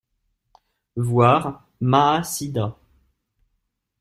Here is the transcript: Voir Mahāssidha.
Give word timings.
Voir 1.09 1.67
Mahāssidha. 1.79 2.65